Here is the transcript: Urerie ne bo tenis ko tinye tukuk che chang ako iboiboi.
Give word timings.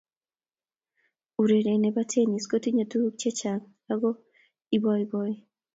Urerie 1.43 1.75
ne 1.81 1.89
bo 1.95 2.03
tenis 2.13 2.43
ko 2.51 2.55
tinye 2.63 2.83
tukuk 2.91 3.15
che 3.21 3.29
chang 3.39 3.63
ako 3.93 4.09
iboiboi. 4.75 5.33